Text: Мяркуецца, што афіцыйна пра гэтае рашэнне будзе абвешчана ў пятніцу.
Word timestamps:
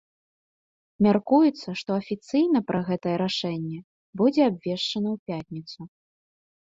Мяркуецца, 1.07 1.69
што 1.81 1.89
афіцыйна 2.03 2.59
пра 2.69 2.79
гэтае 2.87 3.13
рашэнне 3.23 3.79
будзе 4.23 4.41
абвешчана 4.51 5.07
ў 5.15 5.21
пятніцу. 5.29 5.79